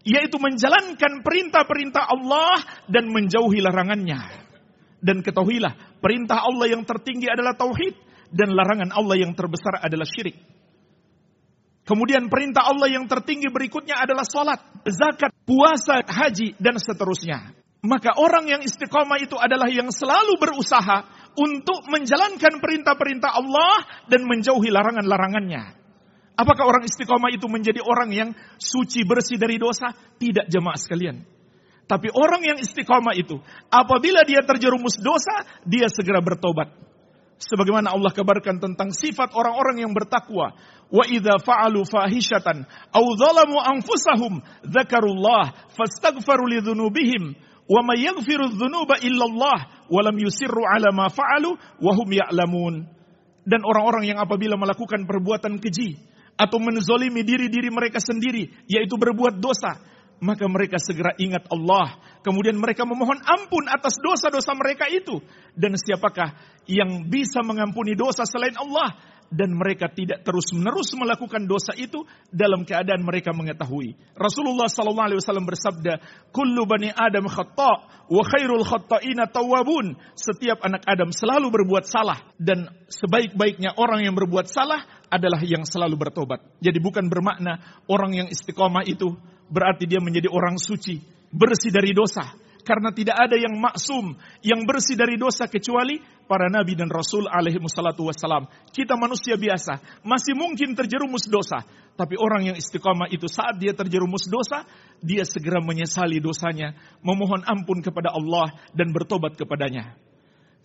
Yaitu 0.00 0.40
menjalankan 0.40 1.20
perintah-perintah 1.20 2.08
Allah 2.08 2.64
dan 2.88 3.12
menjauhi 3.12 3.60
larangannya. 3.60 4.48
Dan 5.00 5.24
ketahuilah, 5.24 6.00
perintah 6.00 6.44
Allah 6.44 6.72
yang 6.72 6.84
tertinggi 6.84 7.28
adalah 7.28 7.56
tauhid 7.56 7.96
dan 8.32 8.52
larangan 8.52 8.92
Allah 8.92 9.16
yang 9.20 9.32
terbesar 9.32 9.80
adalah 9.80 10.04
syirik. 10.04 10.36
Kemudian 11.84 12.30
perintah 12.30 12.70
Allah 12.70 12.86
yang 12.86 13.08
tertinggi 13.10 13.50
berikutnya 13.50 13.98
adalah 13.98 14.22
salat, 14.22 14.60
zakat, 14.86 15.32
puasa, 15.42 16.04
haji 16.06 16.54
dan 16.60 16.78
seterusnya. 16.78 17.56
Maka 17.80 18.20
orang 18.20 18.44
yang 18.44 18.60
istiqomah 18.60 19.18
itu 19.24 19.40
adalah 19.40 19.66
yang 19.72 19.88
selalu 19.88 20.36
berusaha 20.36 21.08
untuk 21.40 21.88
menjalankan 21.88 22.60
perintah-perintah 22.60 23.32
Allah 23.32 24.04
dan 24.06 24.28
menjauhi 24.28 24.68
larangan-larangannya. 24.68 25.79
Apakah 26.40 26.64
orang 26.64 26.88
istiqomah 26.88 27.28
itu 27.36 27.44
menjadi 27.52 27.84
orang 27.84 28.08
yang 28.16 28.32
suci 28.56 29.04
bersih 29.04 29.36
dari 29.36 29.60
dosa? 29.60 29.92
Tidak 29.92 30.48
jemaah 30.48 30.80
sekalian. 30.80 31.20
Tapi 31.84 32.08
orang 32.16 32.40
yang 32.40 32.56
istiqamah 32.56 33.12
itu, 33.12 33.36
apabila 33.68 34.24
dia 34.24 34.40
terjerumus 34.40 34.96
dosa, 34.96 35.44
dia 35.68 35.92
segera 35.92 36.24
bertobat. 36.24 36.72
Sebagaimana 37.36 37.92
Allah 37.92 38.12
kabarkan 38.16 38.56
tentang 38.56 38.88
sifat 38.88 39.36
orang-orang 39.36 39.84
yang 39.84 39.92
bertakwa. 39.92 40.56
Wa 40.88 41.04
idza 41.04 41.36
fa'alu 41.44 41.84
fahishatan 41.84 42.64
aw 42.92 43.04
zalamu 43.16 43.60
anfusahum 43.60 44.42
dzakarullah 44.64 45.70
fastaghfaru 45.72 46.50
li 46.50 46.58
dzunubihim 46.60 47.36
wa 47.70 47.80
may 47.86 48.02
yaghfiru 48.02 48.50
dzunuba 48.50 48.98
illa 49.00 49.24
Allah 49.30 49.58
wa 49.86 50.00
lam 50.02 50.16
yusirru 50.18 50.66
ala 50.66 50.90
ma 50.90 51.06
fa'alu 51.12 51.52
wa 51.84 51.92
hum 51.96 52.08
ya'lamun. 52.10 52.74
Dan 53.44 53.60
orang-orang 53.64 54.08
yang 54.08 54.18
apabila 54.20 54.56
melakukan 54.60 55.08
perbuatan 55.08 55.58
keji 55.58 56.09
atau 56.40 56.56
menzolimi 56.56 57.20
diri-diri 57.20 57.68
mereka 57.68 58.00
sendiri, 58.00 58.48
yaitu 58.64 58.96
berbuat 58.96 59.36
dosa, 59.36 59.76
maka 60.20 60.48
mereka 60.48 60.76
segera 60.80 61.12
ingat 61.16 61.48
Allah. 61.52 62.00
Kemudian 62.20 62.56
mereka 62.56 62.84
memohon 62.84 63.20
ampun 63.24 63.64
atas 63.68 63.96
dosa-dosa 64.00 64.52
mereka 64.56 64.88
itu. 64.88 65.20
Dan 65.56 65.76
siapakah 65.76 66.36
yang 66.68 67.08
bisa 67.08 67.40
mengampuni 67.40 67.96
dosa 67.96 68.28
selain 68.28 68.54
Allah? 68.60 68.92
Dan 69.30 69.54
mereka 69.54 69.86
tidak 69.86 70.26
terus-menerus 70.26 70.90
melakukan 70.98 71.46
dosa 71.46 71.70
itu 71.78 72.02
dalam 72.34 72.66
keadaan 72.66 73.06
mereka 73.06 73.30
mengetahui. 73.30 73.94
Rasulullah 74.18 74.66
wasallam 74.66 75.46
bersabda, 75.46 76.02
"Kullu 76.34 76.66
bani 76.66 76.90
Adam 76.90 77.30
khata' 77.30 78.10
wa 78.10 78.22
khairul 78.26 78.66
khata'ina 78.66 79.30
tawwabun." 79.30 79.94
Setiap 80.18 80.66
anak 80.66 80.82
Adam 80.82 81.14
selalu 81.14 81.46
berbuat 81.46 81.86
salah 81.86 82.18
dan 82.42 82.74
sebaik-baiknya 82.90 83.78
orang 83.78 84.02
yang 84.02 84.18
berbuat 84.18 84.50
salah 84.50 84.82
adalah 85.10 85.42
yang 85.42 85.66
selalu 85.66 85.98
bertobat. 85.98 86.40
Jadi 86.62 86.78
bukan 86.78 87.10
bermakna 87.10 87.82
orang 87.90 88.14
yang 88.14 88.28
istiqomah 88.30 88.86
itu 88.86 89.12
berarti 89.50 89.84
dia 89.90 89.98
menjadi 89.98 90.30
orang 90.30 90.56
suci, 90.56 91.02
bersih 91.34 91.74
dari 91.74 91.90
dosa. 91.90 92.30
Karena 92.60 92.92
tidak 92.94 93.16
ada 93.18 93.34
yang 93.34 93.56
maksum, 93.56 94.14
yang 94.46 94.62
bersih 94.68 94.94
dari 94.94 95.18
dosa 95.18 95.50
kecuali 95.50 95.98
para 96.28 96.46
nabi 96.46 96.78
dan 96.78 96.86
rasul 96.86 97.26
alaihi 97.26 97.58
wassalatu 97.58 98.06
wassalam. 98.06 98.46
Kita 98.70 98.94
manusia 98.94 99.34
biasa, 99.34 100.04
masih 100.06 100.38
mungkin 100.38 100.78
terjerumus 100.78 101.26
dosa. 101.26 101.66
Tapi 101.98 102.14
orang 102.14 102.52
yang 102.52 102.56
istiqamah 102.56 103.10
itu 103.10 103.26
saat 103.26 103.58
dia 103.58 103.74
terjerumus 103.74 104.28
dosa, 104.30 104.62
dia 105.02 105.26
segera 105.26 105.58
menyesali 105.58 106.22
dosanya, 106.22 106.76
memohon 107.02 107.42
ampun 107.48 107.82
kepada 107.82 108.14
Allah 108.14 108.54
dan 108.76 108.92
bertobat 108.94 109.34
kepadanya. 109.34 109.96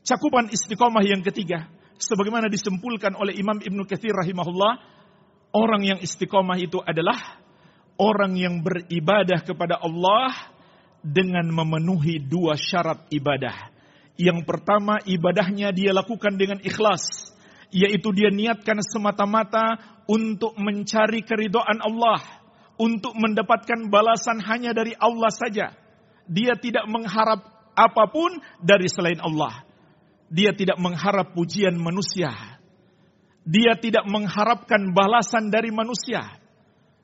Cakupan 0.05 0.53
istiqomah 0.53 1.01
yang 1.01 1.25
ketiga, 1.25 1.65
sebagaimana 1.99 2.51
disimpulkan 2.51 3.15
oleh 3.15 3.36
Imam 3.38 3.60
Ibnu 3.60 3.88
Katsir 3.88 4.12
rahimahullah, 4.12 4.73
orang 5.55 5.81
yang 5.84 5.99
istiqomah 6.03 6.60
itu 6.60 6.79
adalah 6.84 7.39
orang 7.95 8.36
yang 8.36 8.60
beribadah 8.60 9.43
kepada 9.43 9.79
Allah 9.79 10.51
dengan 11.05 11.47
memenuhi 11.47 12.19
dua 12.19 12.60
syarat 12.60 13.08
ibadah. 13.13 13.71
Yang 14.15 14.47
pertama, 14.47 14.99
ibadahnya 15.03 15.75
dia 15.75 15.91
lakukan 15.91 16.39
dengan 16.39 16.60
ikhlas, 16.63 17.31
yaitu 17.71 18.15
dia 18.15 18.31
niatkan 18.31 18.79
semata-mata 18.79 19.99
untuk 20.08 20.55
mencari 20.55 21.21
keridhaan 21.23 21.84
Allah, 21.84 22.23
untuk 22.79 23.12
mendapatkan 23.15 23.91
balasan 23.91 24.39
hanya 24.43 24.71
dari 24.71 24.95
Allah 24.95 25.31
saja. 25.31 25.75
Dia 26.25 26.55
tidak 26.58 26.88
mengharap 26.88 27.43
apa 27.75 28.03
pun 28.08 28.39
dari 28.63 28.88
selain 28.88 29.19
Allah. 29.19 29.67
Dia 30.29 30.51
tidak 30.57 30.81
mengharap 30.81 31.38
pujian 31.38 31.77
manusia. 31.77 32.33
Dia 33.45 33.77
tidak 33.77 34.09
mengharapkan 34.09 34.89
balasan 34.89 35.53
dari 35.53 35.69
manusia. 35.69 36.41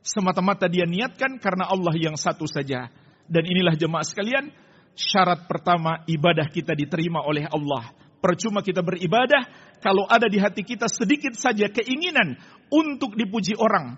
Semata-mata 0.01 0.65
dia 0.65 0.89
niatkan 0.89 1.37
karena 1.37 1.69
Allah 1.69 1.93
yang 1.93 2.17
satu 2.17 2.49
saja. 2.49 2.89
Dan 3.29 3.45
inilah 3.45 3.77
jemaah 3.77 4.01
sekalian, 4.01 4.49
syarat 4.97 5.45
pertama 5.45 6.01
ibadah 6.09 6.49
kita 6.49 6.73
diterima 6.73 7.21
oleh 7.21 7.45
Allah. 7.45 7.93
Percuma 8.17 8.65
kita 8.65 8.81
beribadah 8.81 9.49
kalau 9.81 10.05
ada 10.05 10.29
di 10.29 10.37
hati 10.37 10.61
kita 10.61 10.85
sedikit 10.89 11.33
saja 11.33 11.69
keinginan 11.69 12.37
untuk 12.69 13.17
dipuji 13.17 13.57
orang, 13.57 13.97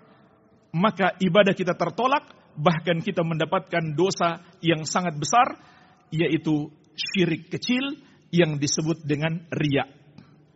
maka 0.71 1.15
ibadah 1.19 1.51
kita 1.51 1.75
tertolak, 1.75 2.31
bahkan 2.55 3.03
kita 3.03 3.19
mendapatkan 3.19 3.91
dosa 3.93 4.41
yang 4.63 4.87
sangat 4.87 5.19
besar, 5.19 5.59
yaitu 6.07 6.71
syirik 6.95 7.51
kecil 7.51 7.99
yang 8.33 8.57
disebut 8.57 9.05
dengan 9.05 9.45
riak. 9.53 9.93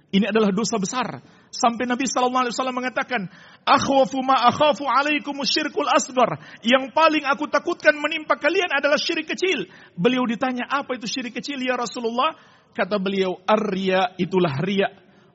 Ini 0.10 0.34
adalah 0.34 0.50
dosa 0.50 0.82
besar. 0.82 1.22
Sampai 1.54 1.86
Nabi 1.86 2.10
Shallallahu 2.10 2.50
Alaihi 2.50 2.56
Wasallam 2.58 2.78
mengatakan, 2.80 3.22
"Akhwafu 3.64 4.20
ma 4.26 4.50
akhafu 4.50 4.88
alaikum 4.90 5.38
syirkul 5.46 5.88
asbar." 5.88 6.42
Yang 6.66 6.90
paling 6.92 7.24
aku 7.28 7.46
takutkan 7.46 7.94
menimpa 7.96 8.40
kalian 8.40 8.72
adalah 8.74 8.98
syirik 8.98 9.30
kecil. 9.30 9.70
Beliau 9.94 10.26
ditanya, 10.26 10.66
apa 10.68 10.98
itu 10.98 11.06
syirik 11.06 11.38
kecil 11.38 11.62
ya 11.62 11.78
Rasulullah? 11.78 12.34
Kata 12.74 12.98
beliau, 12.98 13.38
"Arya 13.46 14.18
itulah 14.18 14.58
riak 14.64 14.92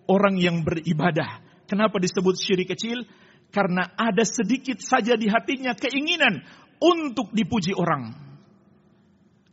orang 0.08 0.40
yang 0.40 0.66
beribadah." 0.66 1.44
Kenapa 1.68 2.02
disebut 2.02 2.36
syirik 2.36 2.72
kecil? 2.72 3.06
Karena 3.52 3.92
ada 3.92 4.24
sedikit 4.24 4.80
saja 4.80 5.16
di 5.16 5.28
hatinya 5.28 5.76
keinginan 5.76 6.40
untuk 6.80 7.28
dipuji 7.36 7.76
orang. 7.76 8.31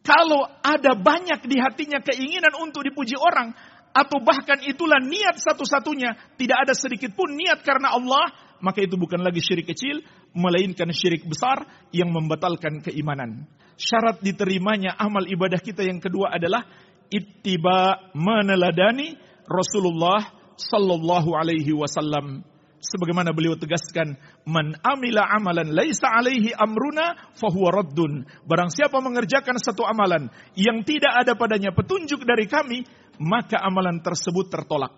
Kalau 0.09 0.41
ada 0.65 0.97
banyak 0.97 1.45
di 1.45 1.61
hatinya 1.61 2.01
keinginan 2.01 2.57
untuk 2.57 2.81
dipuji 2.81 3.13
orang, 3.13 3.53
atau 3.93 4.17
bahkan 4.25 4.57
itulah 4.65 4.97
niat 4.97 5.37
satu-satunya, 5.37 6.33
tidak 6.33 6.57
ada 6.65 6.73
sedikit 6.73 7.13
pun 7.13 7.29
niat 7.37 7.61
karena 7.61 7.93
Allah, 7.93 8.33
maka 8.57 8.81
itu 8.81 8.97
bukan 8.97 9.21
lagi 9.21 9.37
syirik 9.37 9.69
kecil, 9.69 10.01
melainkan 10.33 10.89
syirik 10.89 11.29
besar 11.29 11.61
yang 11.93 12.09
membatalkan 12.09 12.81
keimanan. 12.81 13.45
Syarat 13.77 14.17
diterimanya 14.25 14.97
amal 14.97 15.29
ibadah 15.29 15.61
kita 15.61 15.85
yang 15.85 16.01
kedua 16.01 16.33
adalah 16.33 16.65
ittiba 17.13 18.09
meneladani 18.17 19.13
Rasulullah 19.45 20.25
sallallahu 20.57 21.37
alaihi 21.37 21.69
wasallam 21.71 22.48
sebagaimana 22.79 23.35
beliau 23.35 23.59
tegaskan 23.59 24.15
man 24.47 24.75
amila 24.81 25.27
amalan 25.35 25.71
laisa 25.75 26.07
alaihi 26.07 26.55
amruna 26.55 27.35
fahuwa 27.35 27.83
raddun 27.83 28.23
barang 28.47 28.71
siapa 28.71 28.97
mengerjakan 29.03 29.59
satu 29.59 29.83
amalan 29.83 30.31
yang 30.55 30.81
tidak 30.87 31.11
ada 31.11 31.35
padanya 31.35 31.75
petunjuk 31.75 32.23
dari 32.23 32.47
kami 32.47 32.87
maka 33.19 33.59
amalan 33.59 33.99
tersebut 33.99 34.47
tertolak 34.47 34.95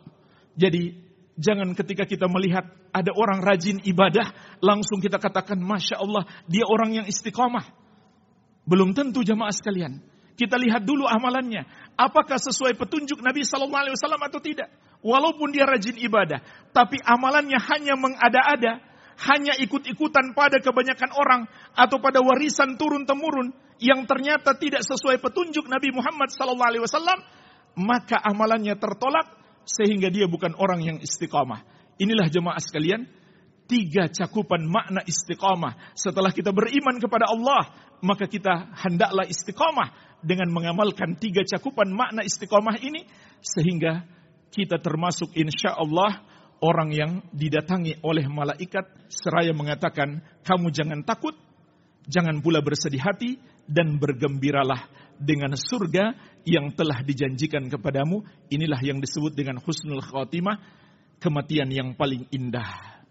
jadi 0.54 0.94
jangan 1.42 1.74
ketika 1.74 2.06
kita 2.06 2.30
melihat 2.30 2.70
ada 2.94 3.12
orang 3.18 3.42
rajin 3.42 3.82
ibadah 3.82 4.30
langsung 4.62 5.02
kita 5.02 5.18
katakan 5.18 5.58
masya 5.58 5.98
Allah 5.98 6.30
dia 6.46 6.70
orang 6.70 7.02
yang 7.02 7.06
istiqomah 7.10 7.66
belum 8.70 8.94
tentu 8.94 9.26
jamaah 9.26 9.52
sekalian 9.52 10.12
kita 10.42 10.58
lihat 10.58 10.82
dulu 10.82 11.06
amalannya. 11.06 11.70
Apakah 11.94 12.42
sesuai 12.42 12.74
petunjuk 12.74 13.22
Nabi 13.22 13.46
Sallallahu 13.46 13.78
Alaihi 13.78 13.94
Wasallam 13.94 14.26
atau 14.26 14.42
tidak? 14.42 14.74
Walaupun 15.02 15.50
dia 15.50 15.66
rajin 15.66 15.98
ibadah, 15.98 16.46
tapi 16.78 17.02
amalannya 17.02 17.58
hanya 17.58 17.98
mengada-ada, 17.98 18.82
hanya 19.30 19.54
ikut-ikutan 19.58 20.34
pada 20.38 20.62
kebanyakan 20.62 21.12
orang 21.14 21.42
atau 21.74 21.98
pada 21.98 22.22
warisan 22.22 22.78
turun 22.78 23.06
temurun 23.06 23.54
yang 23.82 24.06
ternyata 24.06 24.54
tidak 24.58 24.86
sesuai 24.86 25.18
petunjuk 25.18 25.66
Nabi 25.66 25.90
Muhammad 25.90 26.30
Wasallam, 26.30 27.20
maka 27.82 28.18
amalannya 28.22 28.78
tertolak 28.78 29.26
sehingga 29.66 30.14
dia 30.14 30.30
bukan 30.30 30.54
orang 30.58 30.86
yang 30.86 30.98
istiqamah. 31.02 31.66
Inilah 31.98 32.30
jemaah 32.30 32.62
sekalian, 32.62 33.10
tiga 33.66 34.06
cakupan 34.10 34.66
makna 34.70 35.02
istiqamah. 35.06 35.98
Setelah 35.98 36.30
kita 36.30 36.54
beriman 36.54 37.02
kepada 37.02 37.30
Allah, 37.30 37.74
maka 38.06 38.26
kita 38.26 38.74
hendaklah 38.86 39.26
istiqamah 39.26 40.20
dengan 40.22 40.50
mengamalkan 40.54 41.18
tiga 41.18 41.42
cakupan 41.46 41.90
makna 41.90 42.22
istiqomah 42.22 42.78
ini 42.82 43.06
sehingga 43.42 44.06
kita 44.52 44.78
termasuk 44.84 45.32
insya 45.34 45.74
Allah 45.80 46.22
orang 46.62 46.90
yang 46.94 47.12
didatangi 47.34 48.04
oleh 48.06 48.28
malaikat 48.30 48.86
seraya 49.10 49.56
mengatakan 49.56 50.22
kamu 50.46 50.70
jangan 50.70 51.02
takut, 51.02 51.34
jangan 52.06 52.44
pula 52.44 52.62
bersedih 52.62 53.02
hati 53.02 53.40
dan 53.66 53.98
bergembiralah 53.98 54.86
dengan 55.18 55.58
surga 55.58 56.14
yang 56.46 56.74
telah 56.74 57.02
dijanjikan 57.02 57.72
kepadamu. 57.72 58.22
Inilah 58.54 58.82
yang 58.84 59.02
disebut 59.02 59.34
dengan 59.34 59.58
husnul 59.62 60.04
khatimah, 60.04 60.60
kematian 61.18 61.70
yang 61.74 61.98
paling 61.98 62.30
indah. 62.30 63.02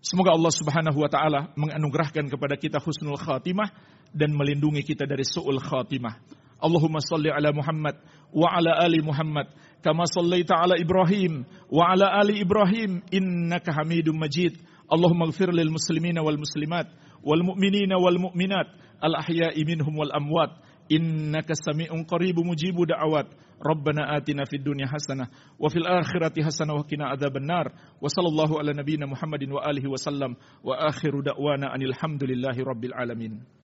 Semoga 0.00 0.36
Allah 0.36 0.52
Subhanahu 0.54 0.98
wa 1.02 1.10
taala 1.10 1.40
menganugerahkan 1.58 2.30
kepada 2.30 2.54
kita 2.54 2.78
husnul 2.78 3.18
khatimah 3.18 3.72
dan 4.14 4.32
melindungi 4.32 4.86
kita 4.86 5.02
dari 5.02 5.26
su'ul 5.26 5.58
khatimah. 5.58 6.14
Allahumma 6.56 7.04
salli 7.04 7.28
ala 7.28 7.52
Muhammad 7.52 8.00
wa 8.32 8.48
ala 8.48 8.80
ali 8.80 9.04
Muhammad 9.04 9.50
كما 9.86 10.04
صليت 10.04 10.50
على 10.52 10.82
إبراهيم 10.82 11.46
وعلى 11.70 12.06
آل 12.22 12.40
إبراهيم 12.40 13.02
إنك 13.14 13.70
حميد 13.70 14.08
مجيد. 14.10 14.52
اللهم 14.92 15.22
اغفر 15.22 15.50
للمسلمين 15.54 16.18
والمسلمات 16.18 16.86
والمؤمنين 17.22 17.92
والمؤمنات 17.94 18.66
الأحياء 19.04 19.64
منهم 19.64 19.98
والأموات. 19.98 20.50
إنك 20.92 21.52
سميع 21.52 22.02
قريب 22.10 22.34
مجيب 22.38 22.74
دعوات. 22.88 23.26
ربنا 23.70 24.16
آتنا 24.16 24.44
في 24.44 24.56
الدنيا 24.56 24.86
حسنة 24.86 25.28
وفي 25.58 25.76
الآخرة 25.76 26.42
حسنة 26.42 26.74
وقنا 26.74 27.06
عذاب 27.06 27.36
النار. 27.36 27.72
وصلى 28.02 28.28
الله 28.28 28.58
على 28.58 28.72
نبينا 28.72 29.06
محمد 29.06 29.42
وآله 29.54 29.90
وسلم. 29.90 30.34
وآخر 30.64 31.20
دعوانا 31.20 31.74
أن 31.74 31.82
الحمد 31.82 32.24
لله 32.24 32.56
رب 32.58 32.84
العالمين. 32.84 33.56